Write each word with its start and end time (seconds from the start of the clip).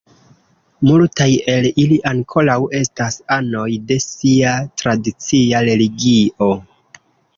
Multaj 0.87 1.27
el 1.55 1.67
ili 1.83 1.99
ankoraŭ 2.11 2.57
estas 2.79 3.17
anoj 3.37 3.67
de 3.91 3.99
sia 4.07 4.55
tradicia 4.83 5.63
religio. 5.69 6.49